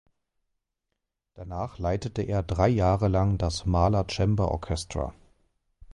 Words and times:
Danach 1.35 1.77
leitete 1.77 2.23
er 2.23 2.41
drei 2.41 2.69
Jahre 2.69 3.07
lang 3.07 3.37
das 3.37 3.67
Mahler 3.67 4.07
Chamber 4.09 4.49
Orchestra. 4.49 5.13